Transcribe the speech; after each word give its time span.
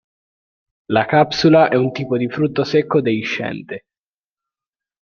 La 0.87 1.05
capsula 1.05 1.69
è 1.69 1.75
un 1.75 1.91
tipo 1.91 2.17
di 2.17 2.27
frutto 2.27 2.63
secco 2.63 3.01
deiscente. 3.01 3.83